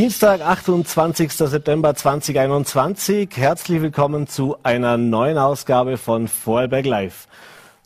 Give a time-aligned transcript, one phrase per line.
[0.00, 1.30] Dienstag, 28.
[1.30, 3.28] September 2021.
[3.36, 7.28] Herzlich willkommen zu einer neuen Ausgabe von Vorarlberg Live.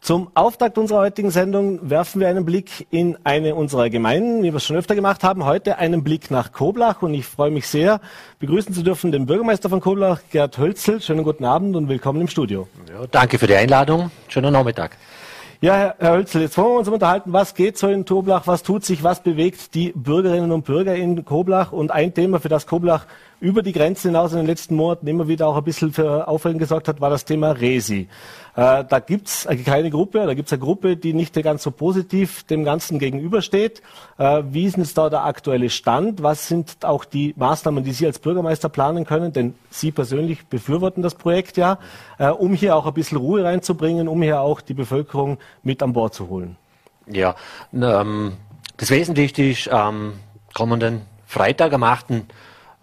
[0.00, 4.58] Zum Auftakt unserer heutigen Sendung werfen wir einen Blick in eine unserer Gemeinden, wie wir
[4.58, 5.44] es schon öfter gemacht haben.
[5.44, 8.00] Heute einen Blick nach Koblach und ich freue mich sehr,
[8.38, 11.00] begrüßen zu dürfen den Bürgermeister von Koblach, Gerd Hölzel.
[11.00, 12.68] Schönen guten Abend und willkommen im Studio.
[12.88, 14.12] Ja, danke für die Einladung.
[14.28, 14.96] Schönen Nachmittag.
[15.64, 18.84] Ja, Herr, Hölzel, jetzt wollen wir uns unterhalten, was geht so in Koblach, was tut
[18.84, 21.72] sich, was bewegt die Bürgerinnen und Bürger in Koblach?
[21.72, 23.06] Und ein Thema, für das Koblach
[23.40, 26.58] über die Grenzen hinaus in den letzten Monaten immer wieder auch ein bisschen für Aufregung
[26.58, 28.08] gesorgt hat, war das Thema Resi.
[28.56, 32.64] Äh, da gibt's keine Gruppe, da gibt's eine Gruppe, die nicht ganz so positiv dem
[32.64, 33.82] Ganzen gegenübersteht.
[34.16, 36.22] Äh, wie ist jetzt da der aktuelle Stand?
[36.22, 39.32] Was sind auch die Maßnahmen, die Sie als Bürgermeister planen können?
[39.32, 41.78] Denn Sie persönlich befürworten das Projekt ja,
[42.18, 45.92] äh, um hier auch ein bisschen Ruhe reinzubringen, um hier auch die Bevölkerung mit an
[45.92, 46.56] Bord zu holen.
[47.06, 47.34] Ja,
[47.72, 48.34] ähm,
[48.76, 50.14] das Wesentliche ist am
[50.54, 52.10] kommenden Freitag, am 8.
[52.10, 52.22] Äh,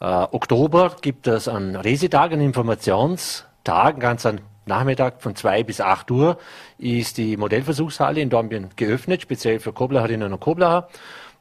[0.02, 6.38] Oktober, gibt es einen Resetag, einen Informationstag, ganz an Nachmittag von 2 bis 8 Uhr
[6.78, 10.88] ist die Modellversuchshalle in Dornbirn geöffnet, speziell für Koblacherinnen und Koblacher.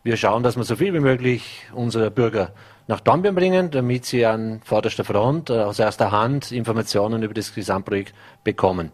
[0.03, 2.51] Wir schauen, dass wir so viel wie möglich unsere Bürger
[2.89, 7.55] nach Dornbirn bringen, damit sie an vorderster Front äh, aus erster Hand Informationen über das
[7.55, 8.91] Gesamtprojekt bekommen.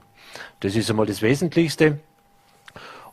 [0.61, 1.99] Das ist einmal das Wesentlichste.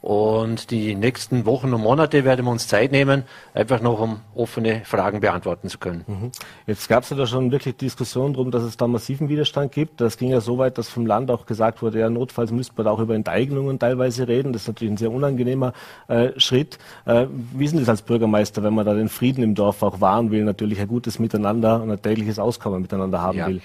[0.04, 3.24] Und die nächsten Wochen und Monate werden wir uns Zeit nehmen,
[3.54, 6.04] einfach noch um offene Fragen beantworten zu können.
[6.06, 6.32] Mhm.
[6.68, 10.02] Jetzt gab es ja da schon wirklich Diskussionen darum, dass es da massiven Widerstand gibt.
[10.02, 12.84] Das ging ja so weit, dass vom Land auch gesagt wurde, ja, notfalls müsste man
[12.84, 14.52] da auch über Enteignungen teilweise reden.
[14.52, 15.72] Das ist natürlich ein sehr unangenehmer
[16.10, 16.80] äh, Schritt.
[17.06, 20.02] Äh, wie ist denn das als Bürgermeister, wenn man da den Frieden im Dorf auch
[20.02, 23.48] wahren will, natürlich ein gutes Miteinander und ein tägliches Auskommen miteinander haben ja.
[23.48, 23.62] will?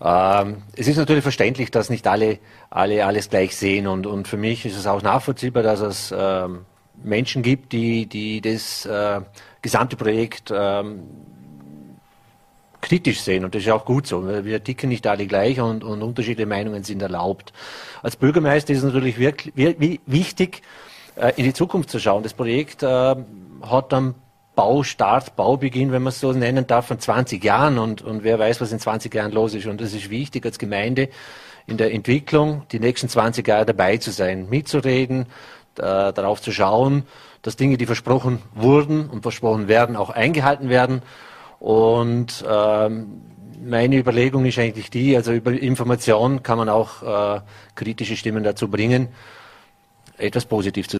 [0.00, 2.38] Ähm, es ist natürlich verständlich, dass nicht alle,
[2.70, 6.66] alle alles gleich sehen und, und für mich ist es auch nachvollziehbar, dass es ähm,
[7.02, 9.20] Menschen gibt, die, die das äh,
[9.60, 11.02] gesamte Projekt ähm,
[12.80, 14.24] kritisch sehen und das ist auch gut so.
[14.44, 17.52] Wir ticken nicht alle gleich und, und unterschiedliche Meinungen sind erlaubt.
[18.02, 19.52] Als Bürgermeister ist es natürlich wirklich,
[20.06, 20.62] wichtig,
[21.16, 22.22] äh, in die Zukunft zu schauen.
[22.22, 24.14] Das Projekt hat am
[24.58, 28.60] Baustart, Baubeginn, wenn man es so nennen darf, von 20 Jahren und, und wer weiß,
[28.60, 29.66] was in 20 Jahren los ist.
[29.66, 31.10] Und es ist wichtig als Gemeinde
[31.68, 35.26] in der Entwicklung die nächsten 20 Jahre dabei zu sein, mitzureden,
[35.76, 37.04] äh, darauf zu schauen,
[37.42, 41.02] dass Dinge, die versprochen wurden und versprochen werden, auch eingehalten werden.
[41.60, 43.22] Und ähm,
[43.64, 47.40] meine Überlegung ist eigentlich die, also über Information kann man auch äh,
[47.76, 49.06] kritische Stimmen dazu bringen,
[50.16, 50.98] etwas positiv zu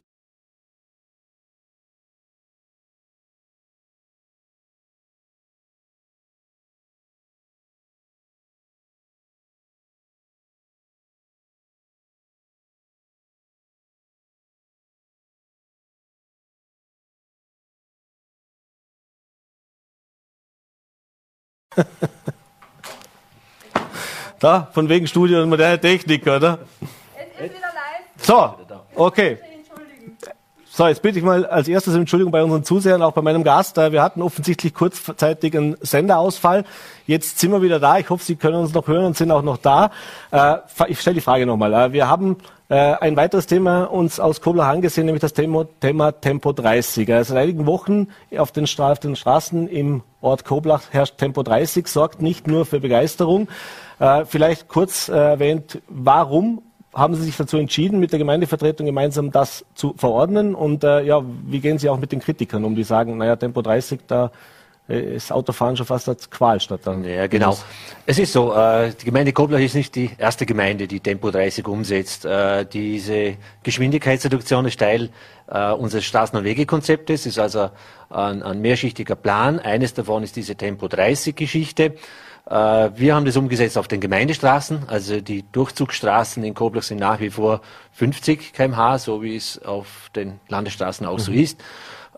[24.41, 26.59] da, von wegen Studio und moderne Technik, oder?
[27.17, 28.25] Es ist wieder live.
[28.25, 28.55] So,
[28.95, 29.39] okay.
[30.79, 33.79] So, jetzt bitte ich mal als erstes Entschuldigung bei unseren Zusehern, auch bei meinem Gast.
[33.79, 36.65] Wir hatten offensichtlich kurzzeitig einen Senderausfall.
[37.05, 37.99] Jetzt sind wir wieder da.
[37.99, 39.91] Ich hoffe, Sie können uns noch hören und sind auch noch da.
[40.31, 41.75] Äh, ich stelle die Frage nochmal.
[41.75, 42.37] Äh, wir haben
[42.69, 45.67] äh, ein weiteres Thema uns aus Koblach angesehen, nämlich das Thema,
[46.21, 47.09] Tempo 30.
[47.09, 48.07] Seit einigen Wochen
[48.37, 53.49] auf den, Straßen im Ort Koblach herrscht Tempo 30, sorgt nicht nur für Begeisterung.
[54.27, 56.63] Vielleicht kurz erwähnt, warum
[56.95, 60.55] haben Sie sich dazu entschieden, mit der Gemeindevertretung gemeinsam das zu verordnen?
[60.55, 63.63] Und äh, ja, wie gehen Sie auch mit den Kritikern um, die sagen, naja, Tempo
[63.63, 64.29] 30, da äh,
[64.89, 67.05] ist Autofahren schon fast als Qual statt dann.
[67.05, 67.57] Ja, genau.
[68.07, 71.67] Es ist so, äh, die Gemeinde Koblach ist nicht die erste Gemeinde, die Tempo 30
[71.69, 72.25] umsetzt.
[72.25, 75.11] Äh, diese Geschwindigkeitsreduktion ist Teil
[75.47, 77.71] äh, unseres Straßen- und Wegekonzeptes, ist also
[78.09, 79.59] ein, ein mehrschichtiger Plan.
[79.59, 81.95] Eines davon ist diese Tempo 30 Geschichte.
[82.49, 87.21] Äh, wir haben das umgesetzt auf den Gemeindestraßen, also die Durchzugsstraßen in Koblach sind nach
[87.21, 87.61] wie vor
[87.93, 91.23] 50 kmh, so wie es auf den Landesstraßen auch mhm.
[91.23, 91.61] so ist.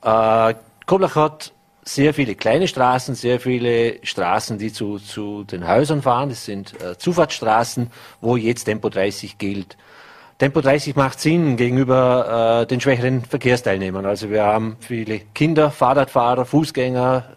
[0.02, 0.55] Äh,
[0.87, 6.28] Koblach hat sehr viele kleine Straßen, sehr viele Straßen, die zu, zu den Häusern fahren.
[6.28, 7.90] Das sind äh, Zufahrtsstraßen,
[8.20, 9.76] wo jetzt Tempo 30 gilt.
[10.38, 14.06] Tempo 30 macht Sinn gegenüber äh, den schwächeren Verkehrsteilnehmern.
[14.06, 17.36] Also wir haben viele Kinder, Fahrradfahrer, Fußgänger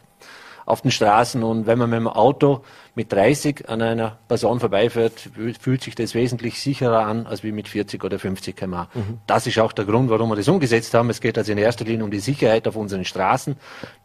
[0.66, 2.62] auf den Straßen und wenn man mit dem Auto
[2.96, 5.14] mit 30 an einer Person vorbeifährt,
[5.60, 8.88] fühlt sich das wesentlich sicherer an, als wie mit 40 oder 50 km.
[8.94, 9.20] Mhm.
[9.28, 11.10] Das ist auch der Grund, warum wir das umgesetzt haben.
[11.10, 13.56] Es geht also in erster Linie um die Sicherheit auf unseren Straßen.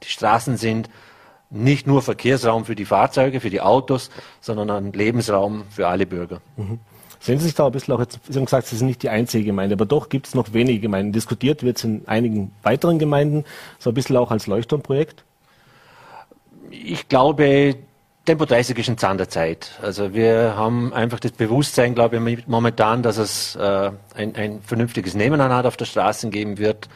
[0.02, 0.88] Die Straßen sind
[1.50, 4.10] nicht nur Verkehrsraum für die Fahrzeuge, für die Autos,
[4.40, 6.40] sondern ein Lebensraum für alle Bürger.
[6.56, 6.80] Mhm.
[7.20, 9.08] Sehen Sie sich da ein bisschen auch jetzt, Sie haben gesagt, Sie sind nicht die
[9.08, 11.12] einzige Gemeinde, aber doch gibt es noch wenige Gemeinden.
[11.12, 13.44] Diskutiert wird es in einigen weiteren Gemeinden,
[13.78, 15.24] so ein bisschen auch als Leuchtturmprojekt?
[16.70, 17.76] Ich glaube,
[18.24, 19.78] Tempo 30 ist ein Zahn der Zeit.
[19.80, 25.14] Also wir haben einfach das Bewusstsein, glaube ich, momentan, dass es äh, ein, ein, vernünftiges
[25.14, 26.88] Nebeneinander auf der Straße geben wird.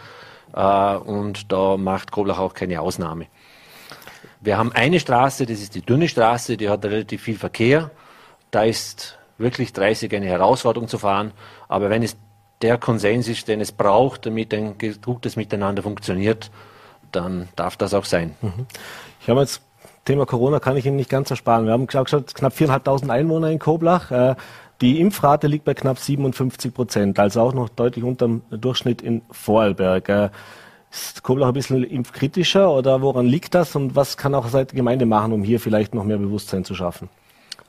[0.54, 3.28] Äh, und da macht Koblach auch keine Ausnahme.
[4.40, 7.90] Wir haben eine Straße, das ist die dünne Straße, die hat relativ viel Verkehr.
[8.50, 11.32] Da ist wirklich 30 eine Herausforderung zu fahren.
[11.68, 12.16] Aber wenn es
[12.60, 16.50] der Konsens ist, den es braucht, damit ein gedrucktes Miteinander funktioniert,
[17.12, 18.34] dann darf das auch sein.
[18.40, 18.66] Mhm.
[19.20, 19.62] Ich habe jetzt
[20.04, 21.66] Thema Corona kann ich Ihnen nicht ganz ersparen.
[21.66, 24.10] Wir haben geschaut, knapp 4.500 Einwohner in Koblach.
[24.10, 24.34] Äh,
[24.80, 29.22] die Impfrate liegt bei knapp 57 Prozent, also auch noch deutlich unter dem Durchschnitt in
[29.30, 30.08] Vorarlberg.
[30.08, 30.30] Äh,
[30.90, 35.06] ist Koblach ein bisschen impfkritischer oder woran liegt das und was kann auch seit Gemeinde
[35.06, 37.08] machen, um hier vielleicht noch mehr Bewusstsein zu schaffen?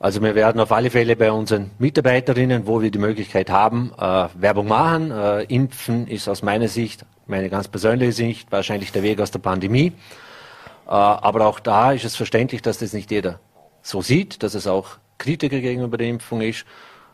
[0.04, 4.28] Also wir werden auf alle Fälle bei unseren Mitarbeiterinnen, wo wir die Möglichkeit haben, äh,
[4.34, 5.12] Werbung machen.
[5.12, 9.40] Äh, Impfen ist aus meiner Sicht, meine ganz persönliche Sicht, wahrscheinlich der Weg aus der
[9.40, 9.94] Pandemie.
[10.88, 13.40] Äh, aber auch da ist es verständlich, dass das nicht jeder
[13.82, 16.66] so sieht, dass es auch Kritiker gegenüber der Impfung ist.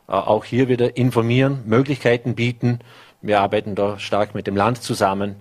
[0.08, 2.80] Äh, auch hier wieder informieren, Möglichkeiten bieten.
[3.22, 5.36] Wir arbeiten da stark mit dem Land zusammen.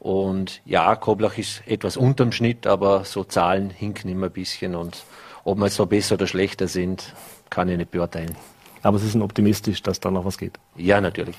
[0.00, 4.74] Und ja, Koblach ist etwas unterm Schnitt, aber so Zahlen hinken immer ein bisschen.
[4.74, 5.02] Und
[5.44, 7.14] ob wir so besser oder schlechter sind,
[7.48, 8.36] kann ich nicht beurteilen.
[8.82, 10.58] Aber Sie sind optimistisch, dass da noch was geht?
[10.76, 11.36] Ja, natürlich.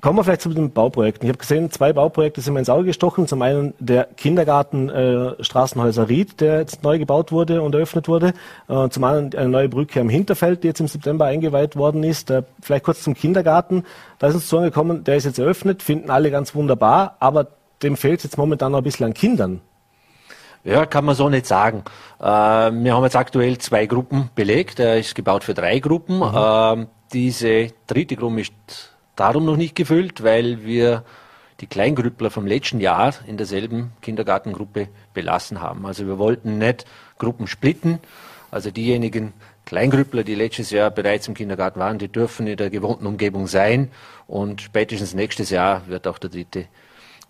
[0.00, 1.26] Kommen wir vielleicht zu den Bauprojekten.
[1.26, 3.26] Ich habe gesehen, zwei Bauprojekte sind mir ins Auge gestochen.
[3.26, 8.34] Zum einen der Kindergarten äh, Straßenhäuser Ried, der jetzt neu gebaut wurde und eröffnet wurde.
[8.68, 12.30] Äh, zum anderen eine neue Brücke am Hinterfeld, die jetzt im September eingeweiht worden ist.
[12.30, 13.84] Äh, vielleicht kurz zum Kindergarten.
[14.18, 17.46] Da ist uns zu angekommen, der ist jetzt eröffnet, finden alle ganz wunderbar, aber
[17.82, 19.60] dem fehlt es jetzt momentan noch ein bisschen an Kindern.
[20.64, 21.84] Ja, kann man so nicht sagen.
[22.18, 24.80] Äh, wir haben jetzt aktuell zwei Gruppen belegt.
[24.80, 26.18] Er ist gebaut für drei Gruppen.
[26.18, 26.82] Mhm.
[26.82, 28.52] Äh, diese dritte Gruppe ist
[29.14, 31.04] darum noch nicht gefüllt, weil wir
[31.60, 35.86] die Kleingrüppler vom letzten Jahr in derselben Kindergartengruppe belassen haben.
[35.86, 36.86] Also wir wollten nicht
[37.18, 38.00] Gruppen splitten.
[38.50, 39.34] Also diejenigen
[39.66, 43.90] Kleingrüppler, die letztes Jahr bereits im Kindergarten waren, die dürfen in der gewohnten Umgebung sein.
[44.26, 46.66] Und spätestens nächstes Jahr wird auch der dritte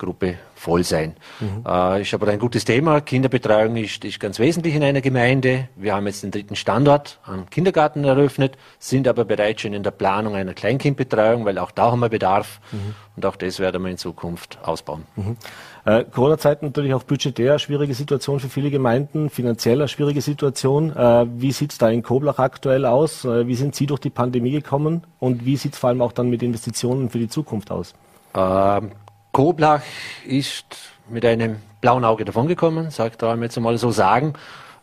[0.05, 1.15] Gruppe voll sein.
[1.41, 1.65] Mhm.
[1.67, 3.01] Äh, ist aber ein gutes Thema.
[3.01, 5.69] Kinderbetreuung ist, ist ganz wesentlich in einer Gemeinde.
[5.77, 9.91] Wir haben jetzt den dritten Standort am Kindergarten eröffnet, sind aber bereits schon in der
[9.91, 12.95] Planung einer Kleinkindbetreuung, weil auch da haben wir Bedarf mhm.
[13.17, 15.05] und auch das werden wir in Zukunft ausbauen.
[15.17, 15.37] Mhm.
[15.85, 20.97] Äh, Corona-Zeit natürlich auch budgetär schwierige Situation für viele Gemeinden, finanziell eine schwierige Situation.
[20.97, 23.25] Äh, wie sieht es da in Koblach aktuell aus?
[23.25, 26.13] Äh, wie sind Sie durch die Pandemie gekommen und wie sieht es vor allem auch
[26.13, 27.95] dann mit Investitionen für die Zukunft aus?
[28.35, 28.93] Ähm,
[29.35, 29.83] Koblach
[30.25, 30.65] ist
[31.09, 34.35] mit einem blauen Auge davongekommen, sagt er jetzt einmal so sagen.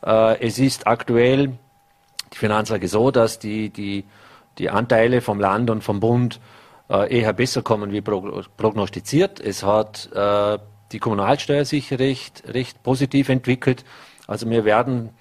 [0.06, 1.54] Äh, es ist aktuell
[2.34, 4.04] die Finanzlage so, dass die, die,
[4.58, 6.42] die Anteile vom Land und vom Bund
[6.90, 9.40] äh, eher besser kommen wie prognostiziert.
[9.40, 10.60] Es hat äh,
[10.92, 13.86] die Kommunalsteuer sich recht, recht positiv entwickelt.
[14.28, 15.12] Also wir werden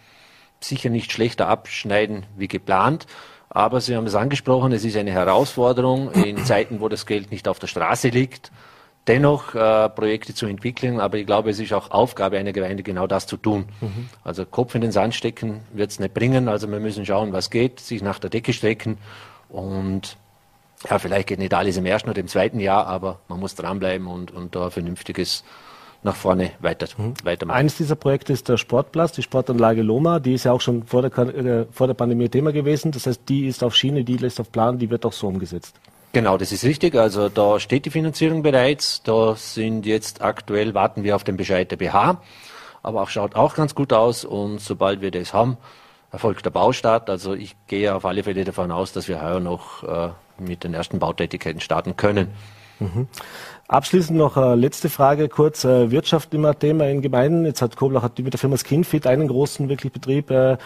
[0.58, 3.06] sicher nicht schlechter abschneiden wie geplant.
[3.48, 7.46] Aber Sie haben es angesprochen, es ist eine Herausforderung in Zeiten, wo das Geld nicht
[7.46, 8.50] auf der Straße liegt
[9.10, 13.08] dennoch äh, Projekte zu entwickeln, aber ich glaube, es ist auch Aufgabe einer Gemeinde, genau
[13.08, 13.64] das zu tun.
[13.80, 14.08] Mhm.
[14.22, 17.50] Also Kopf in den Sand stecken wird es nicht bringen, also wir müssen schauen, was
[17.50, 18.98] geht, sich nach der Decke strecken
[19.48, 20.16] und
[20.88, 24.06] ja, vielleicht geht nicht alles im ersten oder im zweiten Jahr, aber man muss dranbleiben
[24.06, 25.44] und, und da vernünftiges
[26.02, 27.14] nach vorne weiter, mhm.
[27.24, 27.58] weitermachen.
[27.58, 31.02] Eines dieser Projekte ist der Sportplatz, die Sportanlage Loma, die ist ja auch schon vor
[31.02, 32.92] der, äh, vor der Pandemie Thema gewesen.
[32.92, 35.74] Das heißt, die ist auf Schiene, die lässt auf Plan, die wird auch so umgesetzt.
[36.12, 36.96] Genau, das ist richtig.
[36.96, 39.02] Also da steht die Finanzierung bereits.
[39.02, 42.20] Da sind jetzt aktuell, warten wir auf den Bescheid der BH.
[42.82, 44.24] Aber auch schaut auch ganz gut aus.
[44.24, 45.56] Und sobald wir das haben,
[46.10, 47.08] erfolgt der Baustart.
[47.08, 50.74] Also ich gehe auf alle Fälle davon aus, dass wir heuer noch äh, mit den
[50.74, 52.28] ersten Bautätigkeiten starten können.
[52.80, 53.06] Mhm.
[53.68, 55.64] Abschließend noch äh, letzte Frage kurz.
[55.64, 57.44] Äh, Wirtschaft immer Thema in Gemeinden.
[57.44, 60.30] Jetzt hat Koblach hat mit der Firma Skinfit einen großen wirklich Betrieb.
[60.30, 60.56] Äh,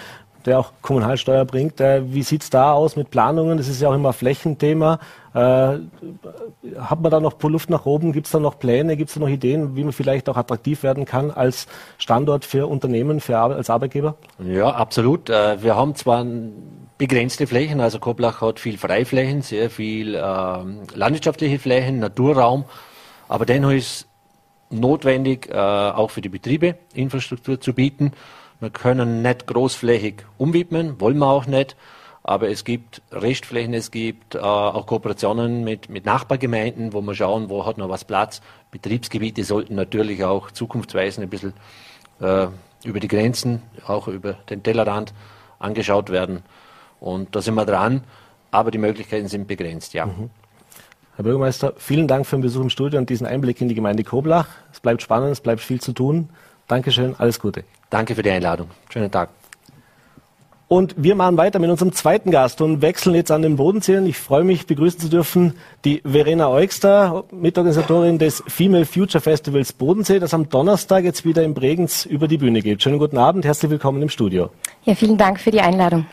[0.46, 1.80] der auch Kommunalsteuer bringt.
[1.80, 3.56] Äh, wie sieht es da aus mit Planungen?
[3.58, 4.98] Das ist ja auch immer Flächenthema.
[5.34, 8.12] Äh, hat man da noch Luft nach oben?
[8.12, 8.96] Gibt es da noch Pläne?
[8.96, 11.66] Gibt es da noch Ideen, wie man vielleicht auch attraktiv werden kann als
[11.98, 14.16] Standort für Unternehmen, für als Arbeitgeber?
[14.38, 15.30] Ja, absolut.
[15.30, 16.24] Äh, wir haben zwar
[16.98, 22.64] begrenzte Flächen, also Koblach hat viel Freiflächen, sehr viel äh, landwirtschaftliche Flächen, Naturraum,
[23.28, 24.06] aber dennoch ist
[24.70, 28.12] notwendig, äh, auch für die Betriebe Infrastruktur zu bieten.
[28.64, 31.76] Wir können nicht großflächig umwidmen, wollen wir auch nicht.
[32.22, 37.50] Aber es gibt Restflächen, es gibt äh, auch Kooperationen mit, mit Nachbargemeinden, wo wir schauen,
[37.50, 38.40] wo hat noch was Platz.
[38.70, 41.52] Betriebsgebiete sollten natürlich auch zukunftsweisend ein bisschen
[42.20, 42.46] äh,
[42.84, 45.12] über die Grenzen, auch über den Tellerrand
[45.58, 46.42] angeschaut werden.
[47.00, 48.04] Und da sind wir dran,
[48.50, 50.06] aber die Möglichkeiten sind begrenzt, ja.
[50.06, 50.30] Mhm.
[51.16, 54.04] Herr Bürgermeister, vielen Dank für den Besuch im Studio und diesen Einblick in die Gemeinde
[54.04, 54.48] Koblach.
[54.72, 56.30] Es bleibt spannend, es bleibt viel zu tun.
[56.68, 57.64] Dankeschön, alles Gute.
[57.90, 58.68] Danke für die Einladung.
[58.90, 59.28] Schönen Tag.
[60.66, 63.98] Und wir machen weiter mit unserem zweiten Gast und wechseln jetzt an den Bodensee.
[64.06, 65.54] Ich freue mich, begrüßen zu dürfen
[65.84, 71.52] die Verena Eugster, Mitorganisatorin des Female Future Festivals Bodensee, das am Donnerstag jetzt wieder in
[71.52, 72.82] Bregenz über die Bühne geht.
[72.82, 74.50] Schönen guten Abend, herzlich willkommen im Studio.
[74.84, 76.06] Ja, vielen Dank für die Einladung.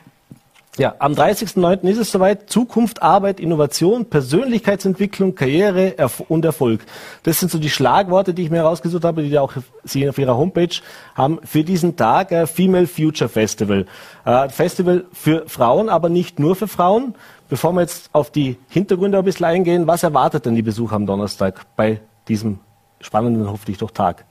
[0.77, 1.83] Ja, am 30.09.
[1.89, 2.49] ist es soweit.
[2.49, 5.95] Zukunft, Arbeit, Innovation, Persönlichkeitsentwicklung, Karriere
[6.29, 6.81] und Erfolg.
[7.23, 10.37] Das sind so die Schlagworte, die ich mir herausgesucht habe, die auch Sie auf Ihrer
[10.37, 10.73] Homepage
[11.13, 13.85] haben für diesen Tag äh, Female Future Festival.
[14.23, 17.15] Äh, Festival für Frauen, aber nicht nur für Frauen.
[17.49, 21.05] Bevor wir jetzt auf die Hintergründe ein bisschen eingehen, was erwartet denn die Besucher am
[21.05, 21.99] Donnerstag bei
[22.29, 22.59] diesem
[23.01, 24.23] spannenden, hoffentlich doch Tag?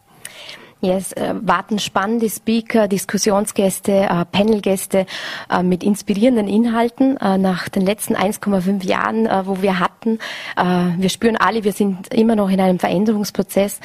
[0.83, 5.05] Yes, äh, warten spannende Speaker, Diskussionsgäste, äh, Panelgäste
[5.51, 10.19] äh, mit inspirierenden Inhalten äh, nach den letzten 1,5 Jahren, äh, wo wir hatten.
[10.57, 13.81] Äh, wir spüren alle, wir sind immer noch in einem Veränderungsprozess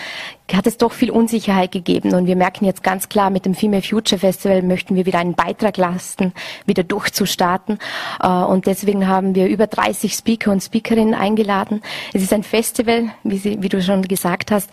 [0.54, 2.14] hat es doch viel Unsicherheit gegeben.
[2.14, 5.34] Und wir merken jetzt ganz klar, mit dem Female Future Festival möchten wir wieder einen
[5.34, 6.34] Beitrag leisten,
[6.68, 7.80] wieder durchzustarten.
[8.22, 11.82] Und deswegen haben wir über 30 Speaker und Speakerinnen eingeladen.
[12.14, 14.70] Es ist ein Festival, wie, Sie, wie du schon gesagt hast,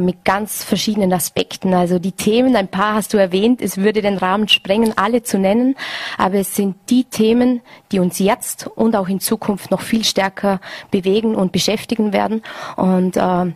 [0.00, 1.61] mit ganz verschiedenen Aspekten.
[1.64, 5.38] Also die Themen, ein paar hast du erwähnt, es würde den Rahmen sprengen, alle zu
[5.38, 5.76] nennen.
[6.18, 7.60] Aber es sind die Themen,
[7.92, 12.42] die uns jetzt und auch in Zukunft noch viel stärker bewegen und beschäftigen werden.
[12.76, 13.52] Und äh,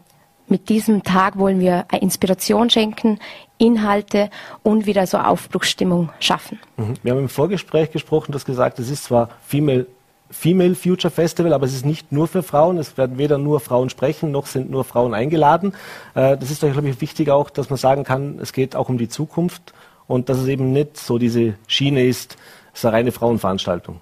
[0.48, 3.18] mit diesem Tag wollen wir Inspiration schenken,
[3.58, 4.30] Inhalte
[4.62, 6.60] und wieder so Aufbruchsstimmung schaffen.
[6.76, 6.94] Mhm.
[7.02, 9.86] Wir haben im Vorgespräch gesprochen, du hast gesagt, es ist zwar Female
[10.30, 12.78] Female Future Festival, aber es ist nicht nur für Frauen.
[12.78, 15.72] Es werden weder nur Frauen sprechen, noch sind nur Frauen eingeladen.
[16.14, 18.98] Äh, das ist glaube ich, wichtig auch, dass man sagen kann, es geht auch um
[18.98, 19.72] die Zukunft
[20.06, 22.36] und dass es eben nicht so diese Schiene ist,
[22.72, 24.00] es ist eine reine Frauenveranstaltung.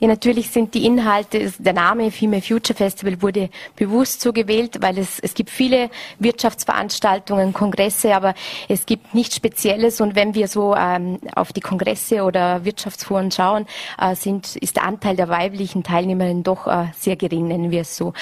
[0.00, 4.98] Ja, natürlich sind die Inhalte, der Name Female Future Festival wurde bewusst so gewählt, weil
[4.98, 8.34] es, es gibt viele Wirtschaftsveranstaltungen, Kongresse, aber
[8.68, 10.00] es gibt nichts Spezielles.
[10.00, 13.66] Und wenn wir so ähm, auf die Kongresse oder Wirtschaftsforen schauen,
[14.00, 17.96] äh, sind, ist der Anteil der weiblichen Teilnehmerinnen doch äh, sehr gering, nennen wir es
[17.96, 18.12] so.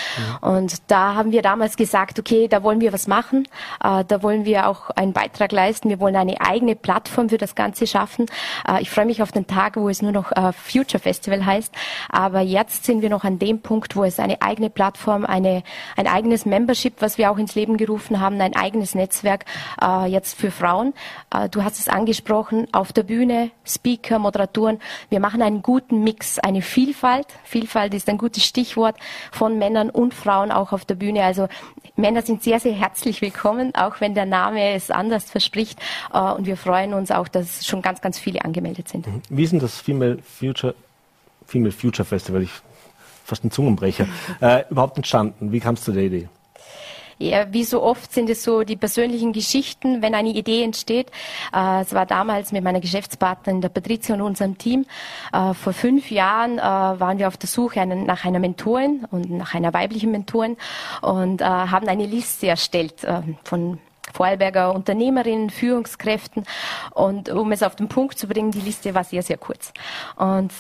[0.43, 0.49] Ja.
[0.49, 3.47] Und da haben wir damals gesagt, okay, da wollen wir was machen,
[3.85, 7.55] äh, da wollen wir auch einen Beitrag leisten, wir wollen eine eigene Plattform für das
[7.55, 8.27] Ganze schaffen.
[8.67, 11.66] Äh, ich freue mich auf den Tag, wo es nur noch äh, Future Festival heißt
[11.67, 11.75] ist.
[12.09, 15.63] Aber jetzt sind wir noch an dem Punkt, wo es eine eigene Plattform, eine,
[15.97, 19.45] ein eigenes Membership, was wir auch ins Leben gerufen haben, ein eigenes Netzwerk
[19.83, 20.95] äh, jetzt für Frauen.
[21.33, 24.79] Äh, du hast es angesprochen, auf der Bühne, Speaker, Moderatoren.
[25.09, 27.27] Wir machen einen guten Mix, eine Vielfalt.
[27.45, 28.97] Vielfalt ist ein gutes Stichwort
[29.33, 31.25] von Männern und Frauen auch auf der Bühne.
[31.25, 31.49] Also
[31.97, 35.81] Männer sind sehr, sehr herzlich willkommen, auch wenn der Name es anders verspricht.
[36.13, 39.07] Äh, und wir freuen uns auch, dass schon ganz, ganz viele angemeldet sind.
[39.29, 40.75] Wie ist denn das Female Future
[41.47, 42.51] Female Future Festival, ich
[43.25, 44.07] fast ein Zungenbrecher,
[44.41, 45.53] äh, überhaupt entstanden?
[45.53, 46.29] Wie kamst du zu der Idee?
[47.19, 51.11] Ja, wie so oft sind es so die persönlichen Geschichten, wenn eine Idee entsteht.
[51.55, 54.85] Äh, es war damals mit meiner Geschäftspartnerin, der Patricia und unserem Team.
[55.33, 59.31] Äh, vor fünf Jahren äh, waren wir auf der Suche einen, nach einer Mentorin und
[59.31, 60.59] nach einer weiblichen Mentorin
[61.01, 63.79] und äh, haben eine Liste erstellt äh, von
[64.13, 66.45] Vorarlberger Unternehmerinnen, Führungskräften.
[66.93, 69.73] Und um es auf den Punkt zu bringen, die Liste war sehr, sehr kurz.
[70.17, 70.53] Und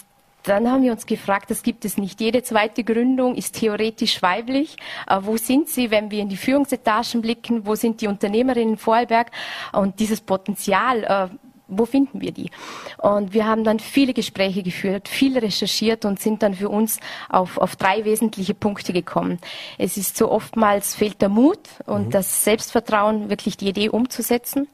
[0.47, 2.21] dann haben wir uns gefragt, das gibt es nicht.
[2.21, 4.77] Jede zweite Gründung ist theoretisch weiblich.
[5.09, 7.67] Äh, wo sind sie, wenn wir in die Führungsetagen blicken?
[7.67, 9.31] Wo sind die Unternehmerinnen in Vorarlberg?
[9.73, 11.29] Und dieses Potenzial, äh,
[11.69, 12.51] wo finden wir die?
[12.99, 17.59] Und wir haben dann viele Gespräche geführt, viel recherchiert und sind dann für uns auf,
[17.59, 19.39] auf drei wesentliche Punkte gekommen.
[19.79, 22.11] Es ist so oftmals fehlt der Mut und mhm.
[22.11, 24.69] das Selbstvertrauen, wirklich die Idee umzusetzen.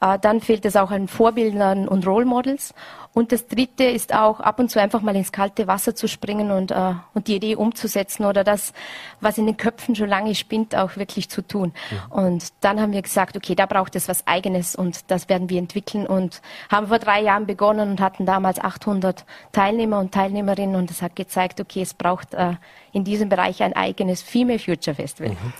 [0.00, 2.74] Äh, dann fehlt es auch an Vorbildern und Role Models.
[3.18, 6.52] Und das Dritte ist auch ab und zu einfach mal ins kalte Wasser zu springen
[6.52, 8.72] und, äh, und die Idee umzusetzen oder das,
[9.20, 11.72] was in den Köpfen schon lange spinnt, auch wirklich zu tun.
[11.90, 12.16] Ja.
[12.16, 15.58] Und dann haben wir gesagt, okay, da braucht es was Eigenes und das werden wir
[15.58, 20.88] entwickeln und haben vor drei Jahren begonnen und hatten damals 800 Teilnehmer und Teilnehmerinnen und
[20.88, 22.52] das hat gezeigt, okay, es braucht äh,
[22.92, 25.30] in diesem Bereich ein eigenes Female Future Festival.
[25.30, 25.52] Mhm.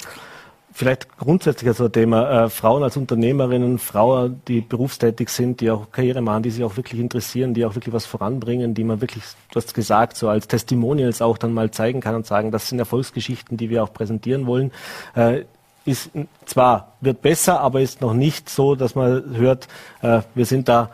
[0.79, 6.21] Vielleicht grundsätzlich also Thema äh, Frauen als Unternehmerinnen, Frauen, die berufstätig sind, die auch Karriere
[6.21, 9.57] machen, die sich auch wirklich interessieren, die auch wirklich was voranbringen, die man wirklich, du
[9.57, 13.57] hast gesagt, so als Testimonials auch dann mal zeigen kann und sagen, das sind Erfolgsgeschichten,
[13.57, 14.71] die wir auch präsentieren wollen.
[15.17, 15.47] Äh,
[15.85, 16.13] ist
[16.47, 19.67] zwar wird besser, aber ist noch nicht so, dass man hört,
[20.03, 20.91] äh, wir sind da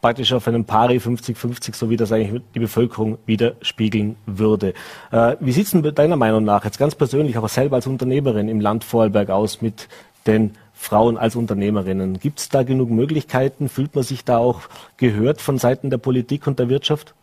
[0.00, 4.74] praktisch auf einem Pari 50-50, so wie das eigentlich die Bevölkerung widerspiegeln würde.
[5.10, 8.48] Äh, wie sieht es denn deiner Meinung nach jetzt ganz persönlich, aber selber als Unternehmerin
[8.48, 9.88] im Land Vorarlberg aus mit
[10.26, 12.20] den Frauen als Unternehmerinnen?
[12.20, 13.68] Gibt es da genug Möglichkeiten?
[13.68, 14.62] Fühlt man sich da auch
[14.96, 17.14] gehört von Seiten der Politik und der Wirtschaft?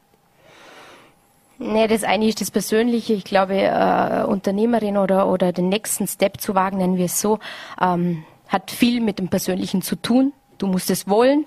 [1.60, 3.14] Nee, das eine ist das Persönliche.
[3.14, 7.40] Ich glaube, äh, Unternehmerin oder, oder den nächsten Step zu wagen, nennen wir es so,
[7.80, 11.46] ähm, hat viel mit dem Persönlichen zu tun du musst es wollen.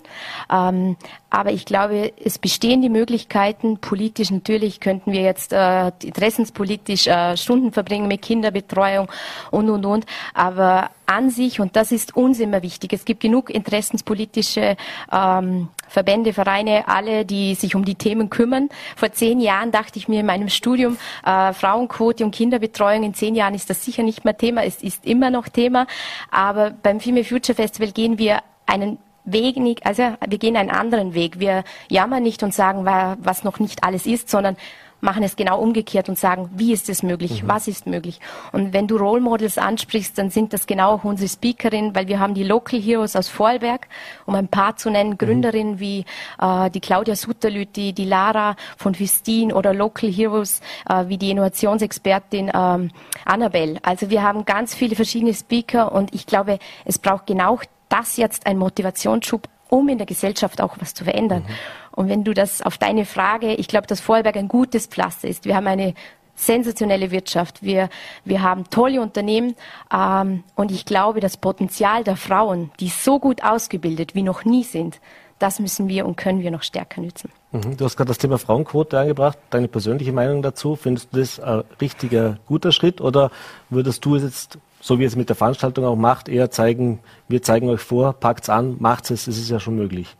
[0.50, 0.96] Ähm,
[1.30, 7.36] aber ich glaube, es bestehen die Möglichkeiten, politisch natürlich könnten wir jetzt äh, interessenspolitisch äh,
[7.36, 9.08] Stunden verbringen mit Kinderbetreuung
[9.50, 10.06] und, und, und.
[10.32, 14.76] Aber an sich, und das ist uns immer wichtig, es gibt genug interessenspolitische
[15.12, 18.68] ähm, Verbände, Vereine, alle, die sich um die Themen kümmern.
[18.96, 23.34] Vor zehn Jahren dachte ich mir in meinem Studium, äh, Frauenquote und Kinderbetreuung, in zehn
[23.34, 25.86] Jahren ist das sicher nicht mehr Thema, es ist immer noch Thema.
[26.30, 31.14] Aber beim Female Future Festival gehen wir einen Weg nicht, also wir gehen einen anderen
[31.14, 31.40] Weg.
[31.40, 34.56] Wir jammern nicht und sagen, was noch nicht alles ist, sondern
[35.00, 37.48] machen es genau umgekehrt und sagen, wie ist es möglich, mhm.
[37.48, 38.20] was ist möglich.
[38.52, 42.18] Und wenn du Role Models ansprichst, dann sind das genau auch unsere Speakerinnen, weil wir
[42.18, 43.88] haben die Local Heroes aus Vorarlberg,
[44.24, 45.18] um ein paar zu nennen, mhm.
[45.18, 46.04] Gründerinnen wie
[46.40, 51.30] äh, die Claudia Sutterlüt, die, die Lara von Fistin oder Local Heroes äh, wie die
[51.30, 52.90] Innovationsexpertin ähm,
[53.24, 53.78] Annabelle.
[53.82, 58.46] Also wir haben ganz viele verschiedene Speaker und ich glaube, es braucht genau das jetzt
[58.46, 61.42] ein Motivationsschub, um in der Gesellschaft auch was zu verändern.
[61.42, 61.54] Mhm.
[61.92, 65.44] Und wenn du das auf deine Frage, ich glaube, dass Vorarlberg ein gutes Pflaster ist.
[65.44, 65.94] Wir haben eine
[66.36, 67.62] sensationelle Wirtschaft.
[67.62, 67.88] Wir,
[68.24, 69.56] wir haben tolle Unternehmen
[69.92, 74.62] ähm, und ich glaube, das Potenzial der Frauen, die so gut ausgebildet wie noch nie
[74.62, 75.00] sind,
[75.38, 77.30] das müssen wir und können wir noch stärker nützen.
[77.52, 77.76] Mhm.
[77.76, 79.38] Du hast gerade das Thema Frauenquote angebracht.
[79.50, 80.76] Deine persönliche Meinung dazu?
[80.76, 83.30] Findest du das ein richtiger, guter Schritt oder
[83.68, 87.42] würdest du es jetzt so wie es mit der Veranstaltung auch macht, eher zeigen, wir
[87.42, 90.16] zeigen euch vor, packt's an, macht's es, es ist ja schon möglich.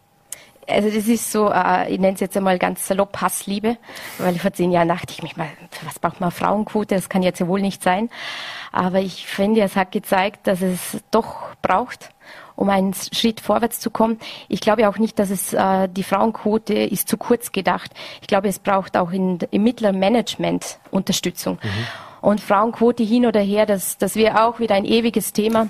[0.66, 3.76] Also das ist so, äh, ich nenne es jetzt einmal ganz salopp Hassliebe,
[4.18, 5.46] weil vor zehn Jahren dachte ich mich mal,
[5.84, 8.10] was braucht man Frauenquote, das kann jetzt ja wohl nicht sein.
[8.72, 12.10] Aber ich finde, es hat gezeigt, dass es doch braucht,
[12.56, 14.18] um einen Schritt vorwärts zu kommen.
[14.48, 17.92] Ich glaube auch nicht, dass es äh, die Frauenquote ist zu kurz gedacht.
[18.20, 21.60] Ich glaube, es braucht auch in, im mittleren Management Unterstützung.
[21.62, 21.86] Mhm.
[22.26, 25.68] Und Frauenquote hin oder her, das, das wäre auch wieder ein ewiges Thema,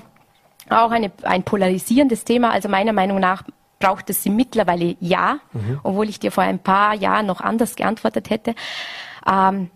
[0.70, 2.50] auch eine, ein polarisierendes Thema.
[2.50, 3.42] Also meiner Meinung nach
[3.78, 5.80] braucht es sie mittlerweile ja, mhm.
[5.82, 8.54] obwohl ich dir vor ein paar Jahren noch anders geantwortet hätte.
[9.30, 9.68] Ähm,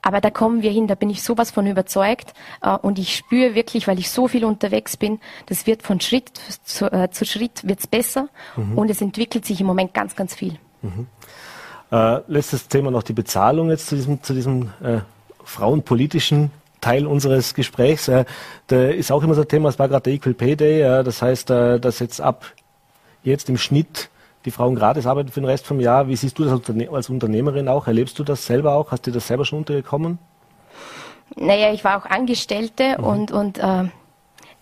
[0.00, 2.32] aber da kommen wir hin, da bin ich sowas von überzeugt.
[2.62, 6.30] Äh, und ich spüre wirklich, weil ich so viel unterwegs bin, das wird von Schritt
[6.64, 8.78] zu, äh, zu Schritt wird's besser mhm.
[8.78, 10.56] und es entwickelt sich im Moment ganz, ganz viel.
[10.80, 11.08] Mhm.
[11.92, 15.00] Äh, letztes Thema noch die Bezahlung jetzt zu diesem, zu diesem äh,
[15.46, 18.08] frauenpolitischen Teil unseres Gesprächs.
[18.08, 18.24] Äh,
[18.66, 21.02] da ist auch immer so ein Thema, es war gerade der Equal Pay Day, äh,
[21.02, 22.52] das heißt, äh, dass jetzt ab
[23.22, 24.10] jetzt im Schnitt
[24.44, 26.06] die Frauen gratis arbeiten für den Rest vom Jahr.
[26.08, 26.60] Wie siehst du das
[26.92, 27.88] als Unternehmerin auch?
[27.88, 28.92] Erlebst du das selber auch?
[28.92, 30.18] Hast du das selber schon untergekommen?
[31.34, 33.04] Naja, ich war auch Angestellte mhm.
[33.04, 33.84] und, und äh,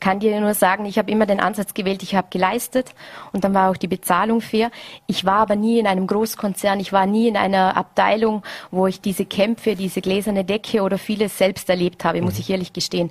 [0.04, 2.94] kann dir nur sagen, ich habe immer den Ansatz gewählt, ich habe geleistet
[3.32, 4.70] und dann war auch die Bezahlung fair.
[5.06, 9.00] Ich war aber nie in einem Großkonzern, ich war nie in einer Abteilung, wo ich
[9.00, 12.40] diese Kämpfe, diese gläserne Decke oder vieles selbst erlebt habe, muss mhm.
[12.40, 13.10] ich ehrlich gestehen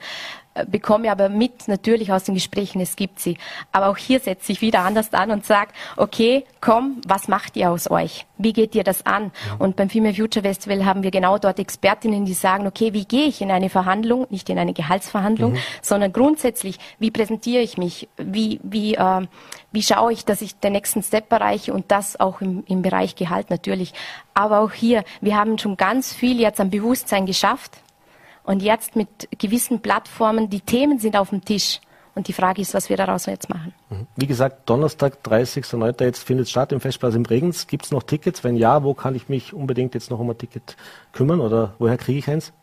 [0.68, 3.38] bekomme aber mit natürlich aus den Gesprächen, es gibt sie.
[3.72, 7.72] Aber auch hier setze ich wieder anders an und sage, okay, komm, was macht ihr
[7.72, 8.26] aus euch?
[8.38, 9.32] Wie geht ihr das an?
[9.58, 13.26] Und beim Female Future Festival haben wir genau dort Expertinnen, die sagen, okay, wie gehe
[13.26, 15.58] ich in eine Verhandlung, nicht in eine Gehaltsverhandlung, mhm.
[15.82, 18.08] sondern grundsätzlich, wie präsentiere ich mich?
[18.18, 19.28] Wie, wie, äh,
[19.72, 23.16] wie schaue ich, dass ich den nächsten Step erreiche und das auch im, im Bereich
[23.16, 23.94] Gehalt natürlich.
[24.34, 27.84] Aber auch hier, wir haben schon ganz viel jetzt am Bewusstsein geschafft
[28.44, 31.80] und jetzt mit gewissen Plattformen, die Themen sind auf dem Tisch.
[32.16, 33.74] Und die Frage ist, was wir daraus jetzt machen.
[33.90, 34.06] Mhm.
[34.16, 36.04] Wie gesagt, Donnerstag, 30.09.
[36.04, 37.66] jetzt findet es statt im Festplatz in Bregenz.
[37.66, 38.44] Gibt es noch Tickets?
[38.44, 40.78] Wenn ja, wo kann ich mich unbedingt jetzt noch um ein Ticket
[41.12, 42.54] kümmern oder woher kriege ich eins?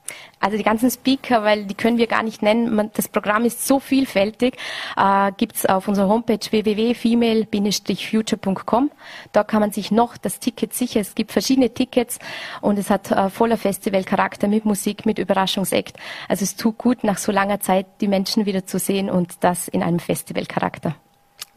[0.41, 2.91] Also die ganzen Speaker, weil die können wir gar nicht nennen.
[2.95, 4.57] das Programm ist so vielfältig.
[4.97, 8.91] Äh, Gibt es auf unserer Homepage www.female-future.com.
[9.33, 11.03] Da kann man sich noch das Ticket sichern.
[11.03, 12.19] Es gibt verschiedene Tickets
[12.63, 15.99] und es hat äh, voller Festivalcharakter mit Musik, mit Überraschungsakt.
[16.29, 19.69] Also es tut gut, nach so langer Zeit die Menschen wieder zu sehen und das
[19.69, 20.97] in einem Festivalcharakter.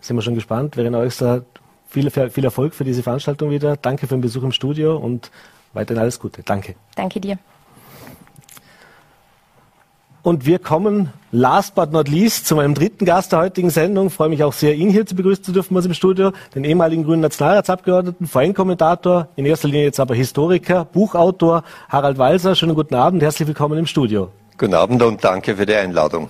[0.02, 0.76] Sind wir schon gespannt.
[0.76, 1.46] Verena Euster,
[1.88, 3.78] viel, viel Erfolg für diese Veranstaltung wieder.
[3.78, 5.32] Danke für den Besuch im Studio und
[5.72, 6.44] weiterhin alles Gute.
[6.44, 6.76] Danke.
[6.96, 7.38] Danke dir.
[10.24, 14.08] Und wir kommen last but not least zu meinem dritten Gast der heutigen Sendung.
[14.08, 16.32] Ich freue mich auch sehr, ihn hier zu begrüßen zu dürfen aus dem Studio.
[16.56, 22.56] Den ehemaligen grünen Nationalratsabgeordneten, VN-Kommentator, in erster Linie jetzt aber Historiker, Buchautor Harald Walser.
[22.56, 24.30] Schönen guten Abend, herzlich willkommen im Studio.
[24.58, 26.30] Guten Abend und danke für die Einladung.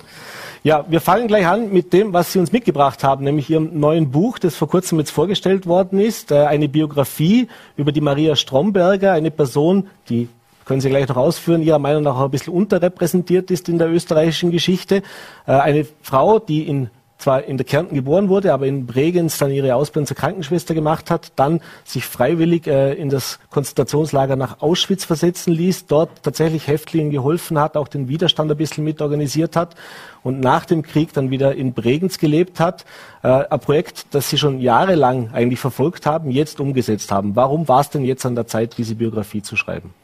[0.64, 4.10] Ja, wir fangen gleich an mit dem, was Sie uns mitgebracht haben, nämlich Ihrem neuen
[4.10, 9.12] Buch, das vor kurzem jetzt vorgestellt worden ist, äh, eine Biografie über die Maria Stromberger,
[9.12, 10.28] eine Person, die
[10.64, 13.90] können Sie gleich noch ausführen, Ihrer Meinung nach auch ein bisschen unterrepräsentiert ist in der
[13.90, 15.02] österreichischen Geschichte.
[15.46, 16.90] Äh, eine Frau, die in
[17.24, 21.10] zwar in der Kärnten geboren wurde, aber in Bregenz dann ihre Ausbildung zur Krankenschwester gemacht
[21.10, 27.10] hat, dann sich freiwillig äh, in das Konzentrationslager nach Auschwitz versetzen ließ, dort tatsächlich Häftlingen
[27.10, 29.74] geholfen hat, auch den Widerstand ein bisschen mitorganisiert hat
[30.22, 32.84] und nach dem Krieg dann wieder in Bregenz gelebt hat.
[33.22, 37.36] Äh, ein Projekt, das Sie schon jahrelang eigentlich verfolgt haben, jetzt umgesetzt haben.
[37.36, 39.94] Warum war es denn jetzt an der Zeit, diese Biografie zu schreiben?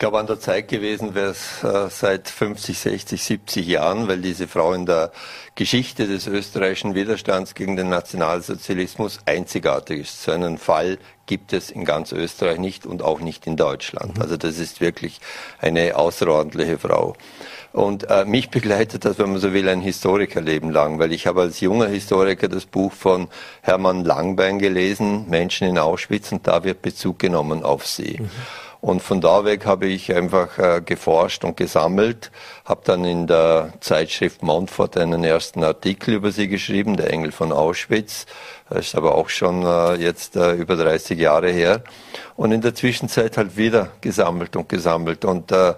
[0.00, 4.22] Ich glaube, an der Zeit gewesen wäre es äh, seit 50, 60, 70 Jahren, weil
[4.22, 5.12] diese Frau in der
[5.56, 10.22] Geschichte des österreichischen Widerstands gegen den Nationalsozialismus einzigartig ist.
[10.22, 14.16] So einen Fall gibt es in ganz Österreich nicht und auch nicht in Deutschland.
[14.16, 14.22] Mhm.
[14.22, 15.20] Also das ist wirklich
[15.58, 17.14] eine außerordentliche Frau.
[17.74, 21.42] Und äh, mich begleitet das, wenn man so will, ein Historikerleben lang, weil ich habe
[21.42, 23.28] als junger Historiker das Buch von
[23.60, 28.16] Hermann Langbein gelesen, Menschen in Auschwitz, und da wird Bezug genommen auf sie.
[28.18, 28.30] Mhm.
[28.80, 32.30] Und von da weg habe ich einfach äh, geforscht und gesammelt,
[32.64, 37.52] habe dann in der Zeitschrift Montfort einen ersten Artikel über sie geschrieben, der Engel von
[37.52, 38.24] Auschwitz.
[38.70, 41.82] Das ist aber auch schon äh, jetzt äh, über 30 Jahre her.
[42.36, 45.26] Und in der Zwischenzeit halt wieder gesammelt und gesammelt.
[45.26, 45.74] Und äh,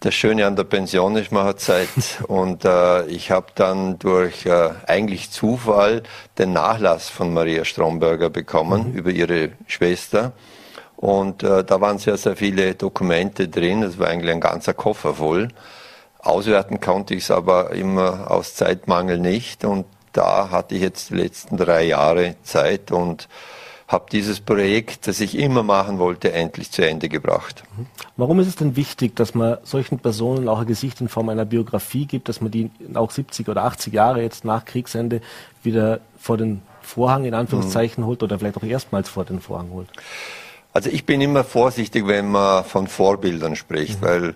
[0.00, 1.88] das Schöne an der Pension ist, man hat Zeit.
[2.28, 6.02] Und äh, ich habe dann durch äh, eigentlich Zufall
[6.38, 8.98] den Nachlass von Maria Stromberger bekommen mhm.
[8.98, 10.32] über ihre Schwester.
[10.96, 13.82] Und äh, da waren sehr, sehr viele Dokumente drin.
[13.82, 15.48] Es war eigentlich ein ganzer Koffer voll.
[16.18, 19.64] Auswerten konnte ich es aber immer aus Zeitmangel nicht.
[19.64, 23.28] Und da hatte ich jetzt die letzten drei Jahre Zeit und
[23.88, 27.62] habe dieses Projekt, das ich immer machen wollte, endlich zu Ende gebracht.
[27.76, 27.86] Mhm.
[28.16, 31.44] Warum ist es denn wichtig, dass man solchen Personen auch ein Gesicht in Form einer
[31.44, 35.20] Biografie gibt, dass man die auch 70 oder 80 Jahre jetzt nach Kriegsende
[35.62, 38.08] wieder vor den Vorhang in Anführungszeichen mhm.
[38.08, 39.88] holt oder vielleicht auch erstmals vor den Vorhang holt?
[40.76, 44.04] Also ich bin immer vorsichtig, wenn man von Vorbildern spricht, mhm.
[44.04, 44.34] weil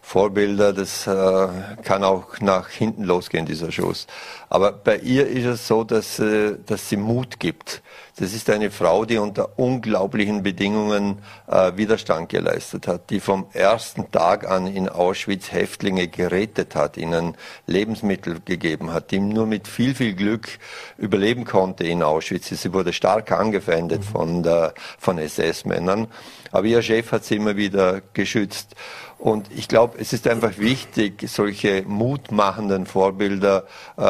[0.00, 1.48] Vorbilder, das äh,
[1.84, 4.06] kann auch nach hinten losgehen, dieser Schuss.
[4.52, 7.80] Aber bei ihr ist es so, dass, äh, dass sie Mut gibt.
[8.18, 14.10] Das ist eine Frau, die unter unglaublichen Bedingungen äh, Widerstand geleistet hat, die vom ersten
[14.10, 17.34] Tag an in Auschwitz Häftlinge gerettet hat, ihnen
[17.66, 20.58] Lebensmittel gegeben hat, die nur mit viel, viel Glück
[20.98, 22.48] überleben konnte in Auschwitz.
[22.48, 24.04] Sie wurde stark angefeindet mhm.
[24.04, 26.08] von, der, von SS-Männern,
[26.50, 28.76] aber ihr Chef hat sie immer wieder geschützt.
[29.22, 34.02] Und ich glaube, es ist einfach wichtig, solche mutmachenden Vorbilder äh,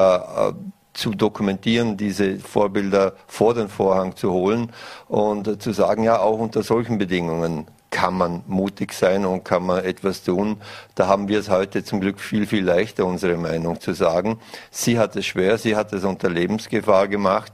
[0.92, 4.73] zu dokumentieren, diese Vorbilder vor den Vorhang zu holen
[5.09, 9.64] und äh, zu sagen, ja, auch unter solchen Bedingungen kann man mutig sein und kann
[9.64, 10.57] man etwas tun.
[10.96, 14.40] Da haben wir es heute zum Glück viel, viel leichter, unsere Meinung zu sagen.
[14.72, 17.52] Sie hat es schwer, sie hat es unter Lebensgefahr gemacht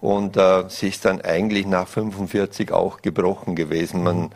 [0.00, 4.02] und äh, sie ist dann eigentlich nach 45 auch gebrochen gewesen.
[4.02, 4.30] Man